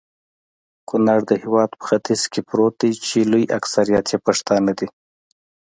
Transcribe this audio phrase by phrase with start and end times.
[0.89, 4.87] کونړ د هيواد په ختیځ کي پروت دي.چي لوي اکثريت يي پښتانه دي